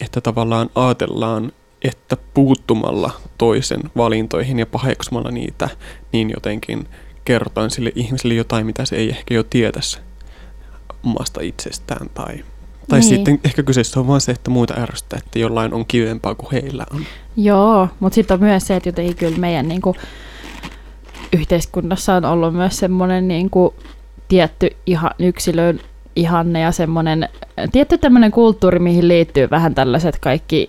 että 0.00 0.20
tavallaan 0.20 0.70
ajatellaan, 0.74 1.52
että 1.82 2.16
puuttumalla 2.34 3.10
toisen 3.38 3.80
valintoihin 3.96 4.58
ja 4.58 4.66
paheksumalla 4.66 5.30
niitä, 5.30 5.68
niin 6.12 6.30
jotenkin 6.30 6.88
kerrotaan 7.24 7.70
sille 7.70 7.92
ihmiselle 7.94 8.34
jotain, 8.34 8.66
mitä 8.66 8.84
se 8.84 8.96
ei 8.96 9.10
ehkä 9.10 9.34
jo 9.34 9.42
tietäisi 9.42 9.98
omasta 11.04 11.40
itsestään. 11.40 12.10
Tai, 12.14 12.44
tai 12.88 13.00
niin. 13.00 13.08
sitten 13.08 13.40
ehkä 13.44 13.62
kyseessä 13.62 14.00
on 14.00 14.06
vain 14.06 14.20
se, 14.20 14.32
että 14.32 14.50
muita 14.50 14.74
ärsyttää, 14.80 15.18
että 15.26 15.38
jollain 15.38 15.74
on 15.74 15.86
kivempaa 15.86 16.34
kuin 16.34 16.52
heillä 16.52 16.86
on. 16.94 17.04
Joo, 17.36 17.88
mutta 18.00 18.14
sitten 18.14 18.34
on 18.34 18.40
myös 18.40 18.66
se, 18.66 18.76
että 18.76 18.88
jotenkin 18.88 19.16
kyllä 19.16 19.38
meidän 19.38 19.68
niin 19.68 19.80
kuin, 19.80 19.96
yhteiskunnassa 21.32 22.14
on 22.14 22.24
ollut 22.24 22.54
myös 22.54 22.76
semmoinen 22.76 23.28
niin 23.28 23.50
kuin, 23.50 23.74
tietty 24.30 24.70
ihan 24.86 25.10
yksilön 25.18 25.80
ihanne 26.16 26.60
ja 26.60 26.72
semmoinen 26.72 27.28
tietty 27.72 27.98
tämmöinen 27.98 28.30
kulttuuri, 28.30 28.78
mihin 28.78 29.08
liittyy 29.08 29.50
vähän 29.50 29.74
tällaiset 29.74 30.18
kaikki 30.18 30.68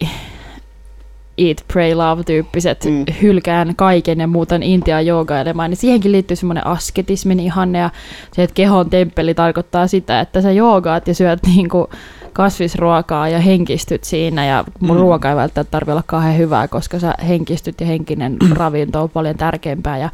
eat, 1.38 1.58
pray, 1.74 1.94
love-tyyppiset 1.94 2.86
mm. 2.86 3.06
hylkään 3.22 3.75
kaiken 3.75 4.20
ja 4.20 4.27
muuten 4.27 4.63
Intia 4.63 5.01
joogailemaan, 5.01 5.70
niin 5.70 5.77
siihenkin 5.77 6.12
liittyy 6.12 6.36
semmoinen 6.36 6.68
asketismin 6.68 7.39
ihanne 7.39 7.80
ja 7.80 7.89
se, 8.34 8.44
että 8.44 8.53
kehon 8.53 8.89
temppeli 8.89 9.34
tarkoittaa 9.34 9.88
sitä, 9.88 10.20
että 10.20 10.41
sä 10.41 10.51
joogaat 10.51 11.08
ja 11.08 11.13
syöt 11.13 11.39
niinku 11.56 11.89
kasvisruokaa 12.33 13.29
ja 13.29 13.39
henkistyt 13.39 14.03
siinä 14.03 14.45
ja 14.45 14.63
mun 14.79 14.97
mm. 14.97 15.01
ruoka 15.01 15.29
ei 15.29 15.35
välttämättä 15.35 15.71
tarvitse 15.71 15.91
olla 15.91 16.03
kauhean 16.05 16.38
hyvää, 16.38 16.67
koska 16.67 17.00
sä 17.00 17.13
henkistyt 17.27 17.81
ja 17.81 17.88
henkinen 17.88 18.38
ravinto 18.57 19.01
on 19.01 19.09
paljon 19.09 19.38
tärkeämpää 19.38 19.97
ja 19.97 20.09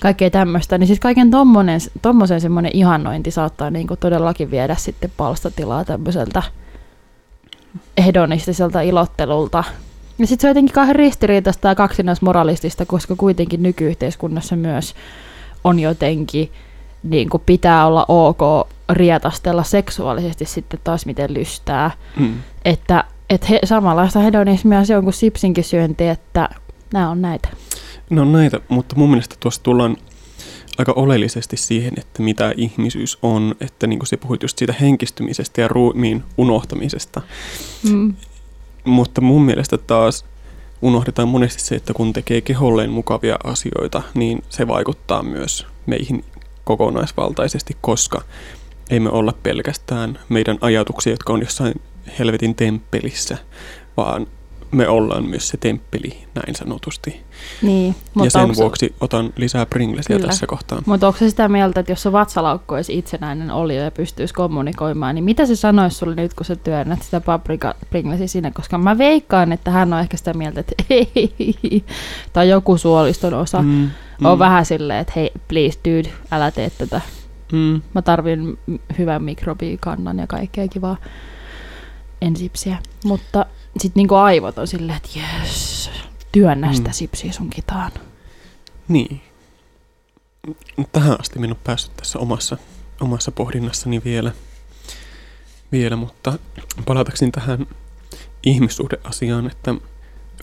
kaikkea 0.00 0.30
tämmöistä, 0.30 0.78
niin 0.78 0.86
sitten 0.86 1.02
kaiken 1.02 1.30
tommonen, 1.30 1.80
tommosen 2.02 2.40
semmoinen 2.40 2.72
ihannointi 2.74 3.30
saattaa 3.30 3.70
niinku 3.70 3.96
todellakin 3.96 4.50
viedä 4.50 4.74
sitten 4.74 5.12
palstatilaa 5.16 5.84
tämmöiseltä 5.84 6.42
hedonistiselta 8.04 8.80
ilottelulta, 8.80 9.64
ja 10.18 10.26
sitten 10.26 10.40
se 10.42 10.46
on 10.46 10.50
jotenkin 10.50 10.74
kauhean 10.74 10.96
ristiriitaista 10.96 11.68
ja 11.68 11.74
kaksinaismoralistista, 11.74 12.86
koska 12.86 13.16
kuitenkin 13.16 13.62
nykyyhteiskunnassa 13.62 14.56
myös 14.56 14.94
on 15.64 15.78
jotenkin, 15.78 16.52
niin 17.02 17.28
kuin 17.28 17.42
pitää 17.46 17.86
olla 17.86 18.04
ok 18.08 18.68
rietastella 18.92 19.62
seksuaalisesti 19.62 20.44
sitten 20.44 20.80
taas 20.84 21.06
miten 21.06 21.34
lystää. 21.34 21.90
Mm. 22.16 22.34
Että 22.64 23.04
et 23.30 23.50
he, 23.50 23.58
samanlaista 23.64 24.20
hedonismia 24.20 24.84
se 24.84 24.96
on 24.96 25.04
kuin 25.04 25.14
sipsinkin 25.14 25.64
syönti, 25.64 26.08
että 26.08 26.48
nämä 26.92 27.10
on 27.10 27.22
näitä. 27.22 27.48
No 28.10 28.22
on 28.22 28.32
näitä, 28.32 28.60
mutta 28.68 28.96
mun 28.96 29.10
mielestä 29.10 29.36
tuossa 29.40 29.62
tullaan 29.62 29.96
aika 30.78 30.92
oleellisesti 30.92 31.56
siihen, 31.56 31.92
että 31.96 32.22
mitä 32.22 32.54
ihmisyys 32.56 33.18
on, 33.22 33.54
että 33.60 33.86
niin 33.86 33.98
kuin 33.98 34.06
sä 34.06 34.16
puhuit 34.16 34.42
just 34.42 34.58
siitä 34.58 34.74
henkistymisestä 34.80 35.60
ja 35.60 35.68
ruumiin 35.68 36.24
unohtamisesta. 36.36 37.22
Mm. 37.90 38.14
Mutta 38.84 39.20
mun 39.20 39.42
mielestä 39.42 39.78
taas 39.78 40.24
unohdetaan 40.82 41.28
monesti 41.28 41.62
se, 41.62 41.74
että 41.74 41.92
kun 41.92 42.12
tekee 42.12 42.40
keholleen 42.40 42.90
mukavia 42.90 43.36
asioita, 43.44 44.02
niin 44.14 44.42
se 44.48 44.68
vaikuttaa 44.68 45.22
myös 45.22 45.66
meihin 45.86 46.24
kokonaisvaltaisesti, 46.64 47.76
koska 47.80 48.22
ei 48.90 49.00
me 49.00 49.10
olla 49.10 49.34
pelkästään 49.42 50.18
meidän 50.28 50.58
ajatuksia, 50.60 51.12
jotka 51.12 51.32
on 51.32 51.40
jossain 51.40 51.74
helvetin 52.18 52.54
temppelissä, 52.54 53.38
vaan 53.96 54.26
me 54.72 54.88
ollaan 54.88 55.24
myös 55.24 55.48
se 55.48 55.56
temppeli, 55.56 56.24
näin 56.34 56.54
sanotusti. 56.54 57.20
Niin, 57.62 57.94
mutta 58.14 58.26
ja 58.26 58.30
sen 58.30 58.56
vuoksi 58.56 58.94
otan 59.00 59.32
lisää 59.36 59.66
Pringlesia 59.66 60.16
Kyllä. 60.16 60.28
tässä 60.28 60.46
kohtaa. 60.46 60.82
Mutta 60.86 61.06
onko 61.06 61.18
se 61.18 61.30
sitä 61.30 61.48
mieltä, 61.48 61.80
että 61.80 61.92
jos 61.92 62.02
se 62.02 62.12
vatsalaukku 62.12 62.74
olisi 62.74 62.98
itsenäinen 62.98 63.50
oli 63.50 63.76
ja 63.76 63.90
pystyisi 63.90 64.34
kommunikoimaan, 64.34 65.14
niin 65.14 65.24
mitä 65.24 65.46
se 65.46 65.56
sanoisi 65.56 65.96
sulle 65.96 66.14
nyt, 66.14 66.34
kun 66.34 66.46
sä 66.46 66.56
työnnät 66.56 67.02
sitä 67.02 67.20
paprika 67.20 67.74
Pringlesia 67.90 68.28
sinne? 68.28 68.50
Koska 68.50 68.78
mä 68.78 68.98
veikkaan, 68.98 69.52
että 69.52 69.70
hän 69.70 69.92
on 69.92 70.00
ehkä 70.00 70.16
sitä 70.16 70.34
mieltä, 70.34 70.60
että 70.60 70.74
ei, 70.90 71.84
tai 72.32 72.48
joku 72.48 72.78
suoliston 72.78 73.34
osa 73.34 73.62
mm, 73.62 73.90
on 74.24 74.38
mm. 74.38 74.38
vähän 74.38 74.66
silleen, 74.66 74.98
että 74.98 75.12
hei, 75.16 75.30
please 75.48 75.78
dude, 75.84 76.10
älä 76.30 76.50
tee 76.50 76.70
tätä. 76.70 77.00
Mm. 77.52 77.82
Mä 77.94 78.02
tarvin 78.02 78.58
hyvän 78.98 79.22
mikrobiikannan 79.22 80.18
ja 80.18 80.26
kaikkea 80.26 80.68
kivaa 80.68 80.96
ensipsiä. 82.20 82.78
Mutta 83.04 83.46
sitten 83.78 84.00
niinku 84.00 84.14
aivot 84.14 84.58
on 84.58 84.66
silleen, 84.66 84.96
että 84.96 85.18
jes, 85.18 85.90
työnnä 86.32 86.72
sitä 86.72 86.88
mm. 86.88 86.94
sipsiä 86.94 87.32
sun 87.32 87.50
kitaan. 87.50 87.92
Niin. 88.88 89.20
Tähän 90.92 91.20
asti 91.20 91.38
minä 91.38 91.52
olen 91.52 91.62
päässyt 91.64 91.96
tässä 91.96 92.18
omassa, 92.18 92.56
omassa 93.00 93.32
pohdinnassani 93.32 94.02
vielä, 94.04 94.32
vielä, 95.72 95.96
mutta 95.96 96.38
palatakseni 96.86 97.30
tähän 97.30 97.66
ihmissuhdeasiaan, 98.42 99.46
että 99.46 99.74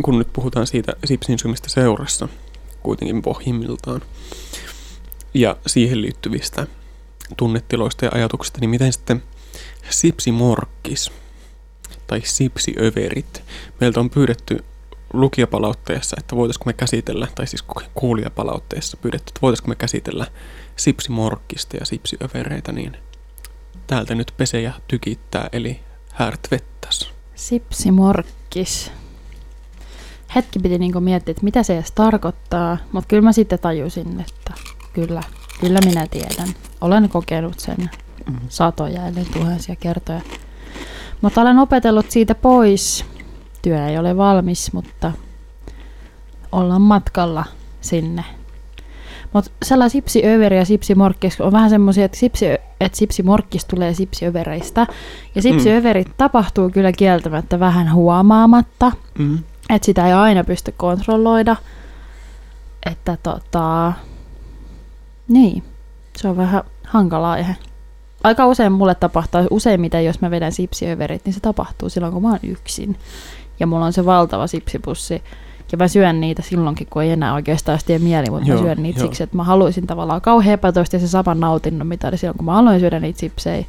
kun 0.02 0.18
nyt 0.18 0.34
puhutaan 0.34 0.68
siitä 0.68 0.94
sipsin 1.06 1.40
syömistä 1.40 1.70
seurassa, 1.70 2.28
kuitenkin 2.84 3.22
pohjimmiltaan, 3.22 4.02
ja 5.34 5.58
siihen 5.68 6.02
liittyvistä 6.02 6.68
tunnetiloista 7.38 8.06
ja 8.06 8.12
ajatuksista, 8.14 8.60
niin 8.60 8.70
miten 8.70 8.94
sitten 8.94 9.24
sipsimorkkis– 9.90 11.12
tai 12.08 12.22
sipsiöverit. 12.24 13.44
Meiltä 13.82 14.00
on 14.00 14.10
pyydetty 14.10 14.64
lukijapalautteessa, 15.14 16.16
että 16.20 16.36
voitaisiko 16.36 16.66
me 16.66 16.74
käsitellä, 16.74 17.28
tai 17.36 17.48
siis 17.48 17.66
kuulijapalautteessa 17.94 18.98
pyydetty, 18.98 19.30
että 19.30 19.42
voitaisiko 19.42 19.68
me 19.68 19.76
käsitellä 19.76 20.28
sipsimorkkista 20.76 21.78
ja 21.78 21.86
sipsiövereitä, 21.86 22.72
niin 22.72 22.98
täältä 23.88 24.16
nyt 24.16 24.34
pesee 24.38 24.62
ja 24.62 24.74
tykittää, 24.88 25.50
eli 25.52 25.80
härt 26.14 26.48
vettas. 26.52 27.12
Sipsimorkkis. 27.36 28.92
Hetki 30.36 30.60
piti 30.60 30.78
niinku 30.78 31.00
miettiä, 31.00 31.32
että 31.32 31.44
mitä 31.44 31.64
se 31.64 31.76
edes 31.76 31.92
tarkoittaa, 31.92 32.78
mutta 32.92 33.08
kyllä 33.08 33.22
mä 33.22 33.32
sitten 33.32 33.60
tajusin, 33.60 34.20
että 34.20 34.54
kyllä, 34.94 35.24
Kyllä 35.60 35.80
minä 35.86 36.08
tiedän. 36.08 36.48
Olen 36.82 37.10
kokenut 37.10 37.60
sen 37.60 37.90
Mm. 38.30 38.36
satoja 38.50 39.08
eli 39.08 39.26
tuhansia 39.34 39.76
kertoja. 39.76 40.22
Mutta 41.22 41.42
olen 41.42 41.60
opetellut 41.60 42.12
siitä 42.12 42.36
pois. 42.36 43.06
Työ 43.62 43.88
ei 43.88 43.98
ole 43.98 44.18
valmis, 44.18 44.74
mutta 44.74 45.12
ollaan 46.52 46.82
matkalla 46.82 47.46
sinne. 47.82 48.24
Mutta 49.34 49.52
sellainen 49.66 49.90
sipsiöveri 49.90 50.58
ja 50.58 50.66
sipsimorkkis 50.66 51.42
on 51.42 51.52
vähän 51.52 51.70
semmoisia, 51.70 52.06
että, 52.06 52.18
sipsi, 52.18 52.46
että 52.82 52.98
sipsimorkkis 52.98 53.66
tulee 53.66 53.94
sipsiövereistä. 53.94 54.88
Ja 55.36 55.42
sipsiöverit 55.42 56.08
tapahtuu 56.18 56.70
kyllä 56.70 56.92
kieltämättä 56.92 57.60
vähän 57.60 57.94
huomaamatta. 57.94 58.92
Mm. 59.18 59.40
Että 59.70 59.86
sitä 59.86 60.08
ei 60.08 60.14
aina 60.14 60.44
pysty 60.44 60.74
kontrolloida. 60.78 61.56
Että 62.86 63.18
tota... 63.24 63.94
Niin, 65.28 65.64
se 66.18 66.28
on 66.28 66.38
vähän 66.38 66.64
hankala 66.84 67.32
aihe. 67.32 67.56
Aika 68.24 68.48
usein 68.48 68.72
mulle 68.72 68.96
tapahtuu, 68.96 69.42
useimmiten 69.50 70.06
jos 70.06 70.22
mä 70.22 70.32
vedän 70.32 70.52
sipsiöverit, 70.52 71.26
niin 71.26 71.34
se 71.34 71.40
tapahtuu 71.40 71.90
silloin, 71.90 72.14
kun 72.14 72.22
mä 72.22 72.30
oon 72.30 72.40
yksin. 72.44 72.96
Ja 73.60 73.68
mulla 73.68 73.86
on 73.86 73.94
se 73.94 74.06
valtava 74.06 74.48
sipsipussi. 74.48 75.24
Ja 75.72 75.78
mä 75.78 75.88
syön 75.88 76.22
niitä 76.22 76.42
silloinkin, 76.42 76.88
kun 76.90 77.04
ei 77.04 77.12
enää 77.12 77.34
oikeastaan 77.34 77.80
tee 77.86 78.00
mieli, 78.00 78.30
mutta 78.30 78.48
Joo, 78.48 78.58
mä 78.58 78.64
syön 78.64 78.84
niitä 78.84 79.00
joo. 79.00 79.08
siksi, 79.08 79.24
että 79.24 79.36
mä 79.36 79.44
haluaisin 79.44 79.88
tavallaan 79.88 80.22
kauhean 80.22 80.54
epätoista 80.54 81.00
se 81.00 81.08
saman 81.08 81.40
nautinnon, 81.40 81.88
mitä 81.88 82.08
oli 82.08 82.18
silloin, 82.18 82.38
kun 82.38 82.46
mä 82.46 82.58
aloin 82.58 82.80
syödä 82.80 83.00
niitä 83.00 83.20
sipsejä. 83.20 83.66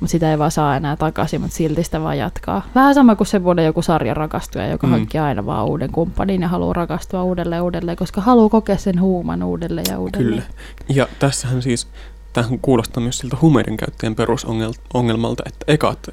Mutta 0.00 0.10
sitä 0.10 0.30
ei 0.30 0.38
vaan 0.38 0.50
saa 0.50 0.76
enää 0.76 0.96
takaisin, 0.96 1.40
mutta 1.40 1.56
silti 1.56 1.84
sitä 1.84 2.02
vaan 2.02 2.18
jatkaa. 2.18 2.66
Vähän 2.74 2.94
sama 2.94 3.16
kuin 3.16 3.26
se 3.26 3.44
vuoden 3.44 3.64
joku 3.64 3.82
sarja 3.82 4.14
rakastuja, 4.14 4.66
joka 4.66 4.86
Mm. 4.86 4.90
hankkii 4.90 5.20
aina 5.20 5.46
vaan 5.46 5.66
uuden 5.66 5.92
kumppanin 5.92 6.42
ja 6.42 6.48
haluaa 6.48 6.72
rakastua 6.72 7.22
uudelleen 7.22 7.62
uudelleen, 7.62 7.96
koska 7.96 8.20
haluaa 8.20 8.48
kokea 8.48 8.76
sen 8.76 9.00
huuman 9.00 9.42
uudelleen 9.42 9.86
ja 9.90 9.98
uudelleen. 9.98 10.28
Kyllä. 10.42 10.42
Ja 10.88 11.08
tässähän 11.18 11.62
siis, 11.62 11.88
tähän 12.32 12.58
kuulostaa 12.58 13.02
myös 13.02 13.18
siltä 13.18 13.36
huumeiden 13.42 13.76
käyttäjän 13.76 14.14
perusongelmalta, 14.14 15.42
että 15.46 15.64
ekat 15.72 16.08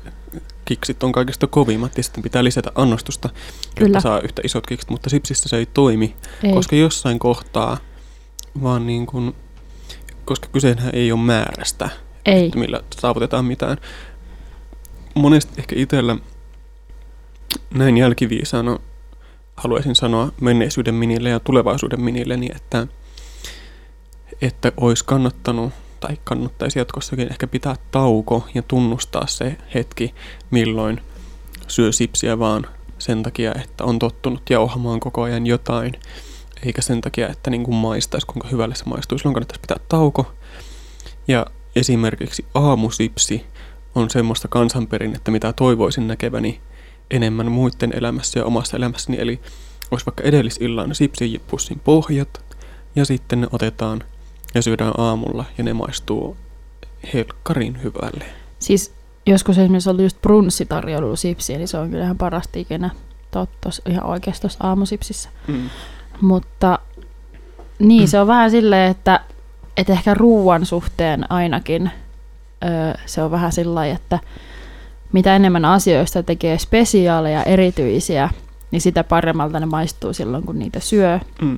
kiksit 0.66 1.04
on 1.04 1.12
kaikista 1.12 1.48
kovimmat 1.48 1.98
ja 1.98 2.04
sitten 2.04 2.24
pitää 2.24 2.44
lisätä 2.44 2.72
annostusta, 2.76 3.30
Kyllä. 3.76 3.88
jotta 3.88 4.00
saa 4.02 4.20
yhtä 4.20 4.42
isot 4.46 4.68
kiksit, 4.68 4.90
mutta 4.90 5.10
sipsissä 5.10 5.50
se 5.50 5.58
ei 5.58 5.66
toimi, 5.66 6.16
Ei. 6.44 6.54
koska 6.54 6.76
jossain 6.76 7.20
kohtaa 7.20 7.78
vaan 8.64 8.88
niin 8.88 9.06
kuin, 9.06 9.36
koska 10.26 10.48
kyseenhän 10.52 10.90
ei 10.96 11.12
ole 11.12 11.20
määrästä, 11.20 11.90
ei. 12.26 12.46
että 12.46 12.60
millä 12.60 12.82
saavutetaan 13.00 13.46
mitään. 13.46 13.78
Monesti 15.16 15.54
ehkä 15.58 15.76
itsellä 15.78 16.18
näin 17.74 17.98
jälkiviisaana 17.98 18.80
haluaisin 19.56 19.96
sanoa 19.96 20.32
menneisyyden 20.42 20.96
minille 20.96 21.30
ja 21.30 21.40
tulevaisuuden 21.40 22.02
minille, 22.02 22.38
niin 22.38 22.56
että, 22.56 22.88
että 24.42 24.72
olisi 24.78 25.06
kannattanut 25.06 25.74
tai 26.00 26.18
kannattaisi 26.24 26.80
jatkossakin 26.80 27.28
ehkä 27.32 27.48
pitää 27.48 27.76
tauko 27.92 28.48
ja 28.54 28.62
tunnustaa 28.62 29.28
se 29.28 29.58
hetki, 29.74 30.14
milloin 30.52 31.02
syö 31.68 31.92
sipsiä 31.92 32.40
vaan 32.40 32.68
sen 33.00 33.24
takia, 33.24 33.54
että 33.64 33.84
on 33.84 34.00
tottunut 34.00 34.50
jauhamaan 34.50 35.00
koko 35.00 35.22
ajan 35.22 35.48
jotain, 35.48 35.94
eikä 36.66 36.82
sen 36.82 37.02
takia, 37.02 37.28
että 37.28 37.50
niin 37.50 37.64
kuin 37.64 37.76
maistaisi, 37.76 38.28
kuinka 38.28 38.48
hyvälle 38.48 38.76
se 38.76 38.86
maistuu. 38.86 39.18
Silloin 39.18 39.34
kannattaisi 39.34 39.62
pitää 39.62 39.78
tauko. 39.90 40.34
Ja 41.28 41.46
esimerkiksi 41.76 42.46
aamusipsi 42.54 43.46
on 43.96 44.10
semmoista 44.10 44.48
kansanperinnettä, 44.48 45.32
mitä 45.32 45.54
toivoisin 45.54 46.08
näkeväni 46.08 46.62
enemmän 47.12 47.52
muiden 47.52 47.94
elämässä 47.98 48.40
ja 48.40 48.46
omassa 48.46 48.78
elämässäni. 48.78 49.18
Eli 49.20 49.40
olisi 49.92 50.06
vaikka 50.06 50.24
edellisillan 50.24 50.96
sipsipussin 50.96 51.80
pohjat 51.80 52.44
ja 52.96 53.06
sitten 53.06 53.42
ne 53.42 53.48
otetaan 53.52 54.04
ja 54.56 54.62
syödään 54.62 54.94
aamulla 54.98 55.46
ja 55.58 55.64
ne 55.64 55.74
maistuu 55.74 56.38
helkkarin 57.14 57.84
hyvälle. 57.84 58.26
Siis 58.60 58.94
joskus 59.26 59.58
esimerkiksi 59.58 59.90
oli 59.90 60.04
just 60.04 60.22
brunssitarjoilu 60.22 61.16
sipsiä, 61.16 61.58
niin 61.58 61.68
se 61.68 61.78
on 61.78 61.90
kyllä 61.90 62.04
ihan 62.04 62.18
parasta 62.18 62.60
ikinä 62.60 62.90
totta 63.32 63.70
ihan 63.90 64.06
oikeasti 64.06 64.42
tuossa 64.42 64.68
aamusipsissä. 64.68 65.30
Mm. 65.48 65.70
Mutta 66.22 66.80
niin, 67.80 68.08
se 68.08 68.20
on 68.20 68.28
vähän 68.28 68.52
silleen, 68.52 68.92
että, 68.92 69.20
että 69.78 69.94
ehkä 69.94 70.14
ruuan 70.14 70.66
suhteen 70.66 71.32
ainakin 71.32 71.92
öö, 72.64 72.94
se 73.06 73.22
on 73.24 73.32
vähän 73.32 73.52
sillä 73.52 73.76
lailla, 73.76 73.96
että 73.96 74.20
mitä 75.14 75.36
enemmän 75.36 75.66
asioista 75.66 76.24
tekee 76.24 76.58
spesiaaleja, 76.58 77.44
erityisiä, 77.44 78.30
niin 78.72 78.82
sitä 78.82 79.04
paremmalta 79.04 79.60
ne 79.60 79.66
maistuu 79.66 80.14
silloin, 80.14 80.44
kun 80.44 80.60
niitä 80.60 80.80
syö. 80.80 81.20
Mm. 81.42 81.58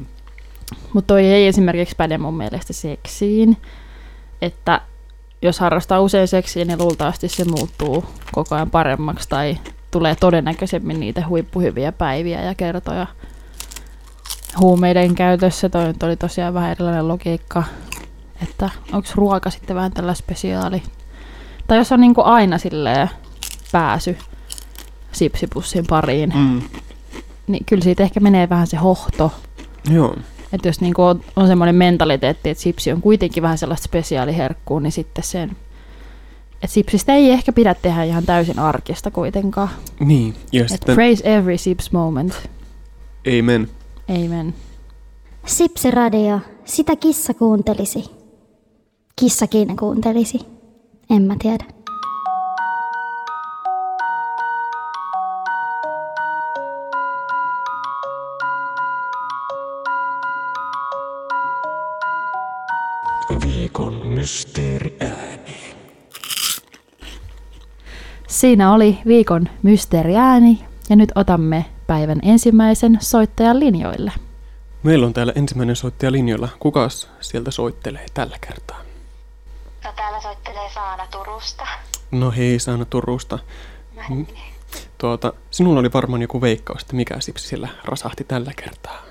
Mutta 0.94 1.08
toi 1.08 1.26
ei 1.26 1.48
esimerkiksi 1.48 1.96
päde 1.96 2.18
mun 2.18 2.38
mielestä 2.38 2.74
seksiin, 2.74 3.58
että 4.42 4.82
jos 5.42 5.60
harrastaa 5.60 6.02
usein 6.02 6.28
seksiä, 6.28 6.66
niin 6.66 6.80
luultavasti 6.80 7.28
se 7.28 7.46
muuttuu 7.46 8.06
koko 8.32 8.56
ajan 8.56 8.70
paremmaksi 8.70 9.30
tai 9.30 9.58
tulee 9.92 10.16
todennäköisemmin 10.16 11.00
niitä 11.00 11.28
huippuhyviä 11.28 11.92
päiviä 11.92 12.42
ja 12.42 12.56
kertoja 12.56 13.08
huumeiden 14.60 15.16
käytössä. 15.16 15.70
Toi 15.70 15.86
nyt 15.86 16.04
oli 16.04 16.16
tosiaan 16.16 16.54
vähän 16.54 16.72
erilainen 16.72 17.08
logiikka, 17.08 17.64
että 18.44 18.70
onko 18.94 19.08
ruoka 19.16 19.50
sitten 19.50 19.76
vähän 19.76 19.92
tällä 19.92 20.14
spesiaali. 20.14 20.84
Tai 21.68 21.78
jos 21.78 21.92
on 21.92 22.02
niinku 22.02 22.22
aina 22.22 22.58
silleen 22.58 23.10
pääsy 23.72 24.18
sipsipussin 25.12 25.86
pariin, 25.90 26.34
Mm. 26.36 26.62
niin 27.48 27.66
kyllä 27.66 27.84
siitä 27.84 28.04
ehkä 28.04 28.20
menee 28.20 28.50
vähän 28.50 28.68
se 28.68 28.78
hohto. 28.78 29.32
Joo. 29.92 30.16
Että 30.54 30.68
jos 30.68 30.82
niinku 30.82 31.04
on, 31.04 31.22
on 31.36 31.48
semmoinen 31.48 31.76
mentaliteetti, 31.76 32.50
että 32.50 32.64
sipsi 32.64 32.92
on 32.92 33.02
kuitenkin 33.02 33.44
vähän 33.44 33.58
sellaista 33.58 33.86
spesiaaliherkkuu, 33.86 34.80
niin 34.80 34.92
sitten 34.92 35.24
sen... 35.24 35.58
Että 36.54 36.68
sipsistä 36.74 37.14
ei 37.14 37.32
ehkä 37.32 37.54
pidä 37.54 37.74
tehdä 37.74 38.04
ihan 38.04 38.26
täysin 38.26 38.60
arkista 38.60 39.12
kuitenkaan. 39.12 39.70
Niin, 40.00 40.36
ja 40.52 40.62
Et 40.62 40.70
sitten 40.70 40.96
praise 40.96 41.36
every 41.38 41.58
sips 41.58 41.92
moment. 41.92 42.50
amen. 43.40 43.70
Amen. 44.10 44.54
Sipsiradio, 45.46 46.40
sitä 46.66 46.96
kissa 46.96 47.34
kuuntelisi. 47.34 48.17
Kissakin 49.20 49.78
kuuntelisi. 49.78 50.40
En 51.10 51.22
mä 51.22 51.36
tiedä. 51.40 51.66
Viikon 63.46 64.08
mysteeriääni. 64.08 65.58
Siinä 68.28 68.74
oli 68.74 68.98
viikon 69.08 69.50
mysteeriääni 69.64 70.60
ja 70.90 70.96
nyt 70.96 71.12
otamme 71.16 71.66
päivän 71.88 72.20
ensimmäisen 72.24 72.98
soittajan 73.02 73.60
linjoille. 73.60 74.12
Meillä 74.84 75.06
on 75.06 75.14
täällä 75.14 75.34
ensimmäinen 75.36 75.76
soittaja 75.76 76.12
linjoilla. 76.12 76.50
Kukas 76.60 77.10
sieltä 77.22 77.52
soittelee 77.52 78.06
tällä 78.14 78.38
kertaa? 78.48 78.87
No 79.88 79.94
täällä 79.96 80.22
soittelee 80.22 80.70
Saana 80.74 81.08
Turusta. 81.08 81.68
No 82.12 82.32
hei, 82.32 82.60
Saana 82.60 82.86
Turusta. 82.86 83.40
Mm. 84.10 84.28
Tuota, 84.98 85.34
sinulla 85.52 85.80
oli 85.80 85.94
varmaan 85.94 86.22
joku 86.22 86.42
veikkaus, 86.42 86.82
että 86.82 86.96
mikä 86.96 87.20
sipsi 87.20 87.48
sillä 87.48 87.68
rasahti 87.84 88.24
tällä 88.24 88.52
kertaa. 88.56 89.02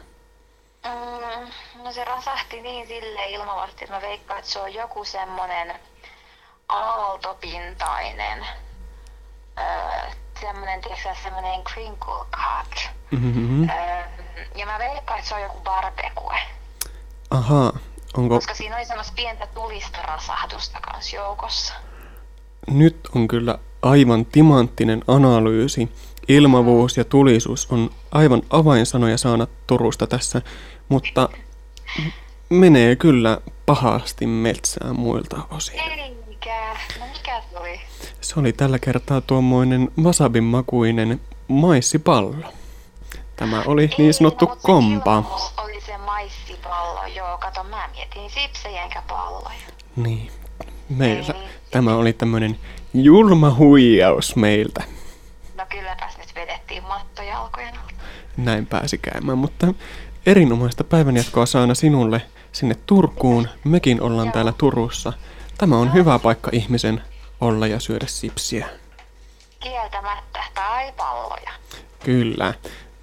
Mm, 0.84 1.48
no 1.84 1.92
se 1.92 2.04
rasahti 2.04 2.60
niin 2.60 2.88
sille 2.88 3.26
ilmavasti, 3.26 3.84
että 3.84 3.94
mä 3.94 4.00
veikkaan, 4.00 4.38
että 4.38 4.50
se 4.50 4.58
on 4.58 4.74
joku 4.74 5.04
semmonen 5.04 5.74
aaltopintainen, 6.68 8.46
öö, 9.58 10.10
semmonen, 10.40 10.80
tiedätkö 10.80 11.08
semmonen 11.22 11.64
crinkle 11.64 12.24
cut. 12.30 12.88
Mm-hmm. 13.10 13.68
Öö, 13.68 14.04
ja 14.54 14.66
mä 14.66 14.78
veikkaan, 14.78 15.18
että 15.18 15.28
se 15.28 15.34
on 15.34 15.42
joku 15.42 15.60
barbecue, 15.60 16.38
Ahaa, 17.30 17.72
onko... 18.18 18.34
koska 18.34 18.54
siinä 18.54 18.76
oli 18.76 18.86
semmoista 18.86 19.12
pientä 19.16 19.46
tulista 19.54 20.02
rasahdusta 20.02 20.80
kanssa 20.80 21.16
joukossa. 21.16 21.74
Nyt 22.70 23.08
on 23.14 23.28
kyllä 23.28 23.58
aivan 23.82 24.26
timanttinen 24.26 25.04
analyysi. 25.08 25.88
Ilmavuus 26.28 26.96
ja 26.96 27.04
tulisuus 27.04 27.66
on 27.70 27.90
aivan 28.12 28.42
avainsanoja 28.50 29.18
Saana 29.18 29.46
Turusta 29.66 30.06
tässä, 30.06 30.42
mutta 30.88 31.28
menee 32.48 32.96
kyllä 32.96 33.40
pahasti 33.66 34.26
metsään 34.26 35.00
muilta 35.00 35.36
osin. 35.50 35.80
Eikä, 35.80 36.76
no 37.00 37.06
mikä 37.06 37.42
se 37.50 37.58
oli? 37.58 37.80
Se 38.20 38.40
oli 38.40 38.52
tällä 38.52 38.78
kertaa 38.78 39.20
tuommoinen 39.20 39.90
wasabin 40.02 40.44
makuinen 40.44 41.20
maissipallo. 41.48 42.34
Tämä 43.36 43.62
oli 43.66 43.90
niin 43.98 44.14
sanottu 44.14 44.44
no, 44.44 44.56
kompa. 44.62 45.16
oli 45.56 45.72
joo, 45.72 45.75
kato 47.56 47.68
mä 47.68 47.88
mietin 47.96 48.30
sipsejä 48.30 48.82
enkä 48.82 49.02
palloja. 49.08 49.58
Niin, 49.96 50.30
meillä 50.88 51.34
tämä 51.70 51.96
oli 51.96 52.12
tämmöinen 52.12 52.58
julma 52.94 53.54
huijaus 53.54 54.36
meiltä. 54.36 54.84
No 55.58 55.66
kylläpäs 55.68 56.18
nyt 56.18 56.34
vedettiin 56.34 56.82
mattojalkojen. 56.82 57.74
Näin 58.36 58.66
pääsi 58.66 58.98
käymään, 58.98 59.38
mutta 59.38 59.74
erinomaista 60.26 60.84
päivänjatkoa 60.84 61.46
Saana 61.46 61.74
sinulle. 61.74 62.22
sinne 62.52 62.74
Turkuun. 62.86 63.48
Mekin 63.64 64.02
ollaan 64.02 64.32
täällä 64.32 64.52
Turussa. 64.58 65.12
Tämä 65.58 65.78
on 65.78 65.92
hyvä 65.94 66.18
paikka 66.18 66.50
ihmisen 66.52 67.02
olla 67.40 67.66
ja 67.66 67.80
syödä 67.80 68.06
sipsiä. 68.06 68.68
Kieltämättä. 69.60 70.44
Tai 70.54 70.92
palloja. 70.96 71.50
Kyllä. 72.04 72.54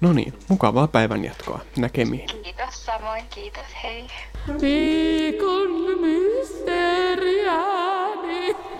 No 0.04 0.12
niin, 0.12 0.34
mukavaa 0.48 0.88
päivänjatkoa. 0.88 1.60
Näkemiin. 1.76 2.26
Kiitos 2.26 2.86
samoin. 2.86 3.24
Kiitos. 3.34 3.62
Hei. 3.82 4.06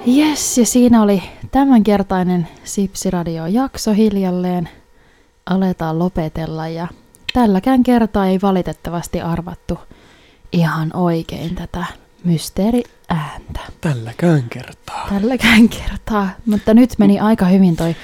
Yes, 0.09 0.59
ja 0.59 0.67
siinä 0.67 1.03
oli 1.03 1.23
tämänkertainen 1.51 2.49
Sipsiradio-jakso 2.65 3.93
hiljalleen. 3.93 4.69
Aletaan 5.47 5.99
lopetella 5.99 6.69
ja 6.69 6.89
tälläkään 7.33 7.83
kertaa 7.83 8.27
ei 8.27 8.39
valitettavasti 8.43 9.21
arvattu 9.21 9.79
ihan 10.53 10.97
oikein 10.97 11.55
tätä 11.55 11.85
mysteeriääntä. 12.25 13.61
Tälläkään 13.81 14.45
kertaa. 14.51 15.07
Tälläkään 15.09 15.69
kertaa, 15.69 16.29
mutta 16.47 16.75
nyt 16.75 16.91
meni 16.99 17.21
aika 17.21 17.45
hyvin 17.45 17.77
toi 17.77 17.97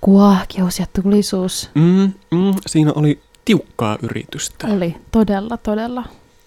kuahkeus 0.00 0.78
ja 0.78 0.86
tulisuus. 1.02 1.70
Mm, 1.74 2.12
mm, 2.30 2.54
siinä 2.66 2.92
oli 2.94 3.20
tiukkaa 3.44 3.98
yritystä. 4.02 4.66
Oli 4.66 4.96
todella, 5.12 5.56
todella, 5.56 6.04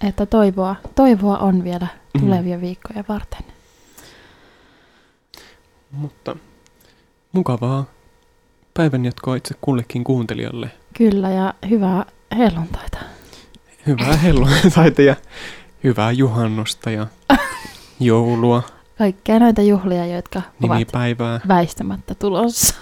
että 0.07 0.25
toivoa, 0.25 0.75
toivoa 0.95 1.37
on 1.37 1.63
vielä 1.63 1.87
tulevia 2.19 2.61
viikkoja 2.61 3.03
varten. 3.09 3.43
Mutta 5.91 6.35
mukavaa 7.31 7.85
päivänjatkoa 8.73 9.35
itse 9.35 9.55
kullekin 9.61 10.03
kuuntelijalle. 10.03 10.71
Kyllä, 10.97 11.29
ja 11.29 11.53
hyvää 11.69 12.05
helluntaita. 12.37 12.97
Hyvää 13.87 14.17
helluntaita 14.25 15.01
ja 15.01 15.15
hyvää 15.83 16.11
juhannusta 16.11 16.91
ja 16.91 17.07
joulua, 17.99 18.63
Kaikkea 18.97 19.39
noita 19.39 19.61
juhlia, 19.61 20.05
jotka 20.05 20.39
ovat 20.39 20.77
nimipäivää. 20.77 21.39
väistämättä 21.47 22.15
tulossa. 22.15 22.75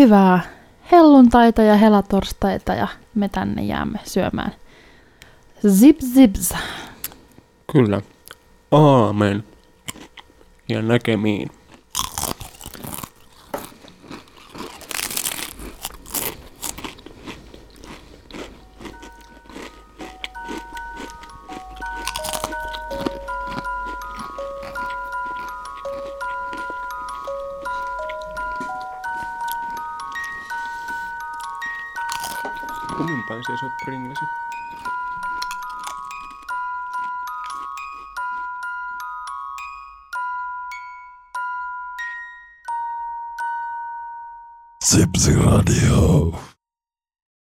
Hyvää 0.00 0.40
helluntaita 0.92 1.62
ja 1.62 1.76
helatorstaita 1.76 2.74
ja 2.74 2.88
me 3.14 3.28
tänne 3.28 3.62
jäämme 3.62 3.98
syömään. 4.04 4.52
Zip 5.68 5.98
zips. 6.14 6.54
Kyllä. 7.72 8.02
Aamen. 8.70 9.44
Ja 10.68 10.82
näkemiin. 10.82 11.50